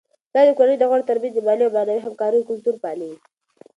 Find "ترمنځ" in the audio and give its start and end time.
1.09-1.33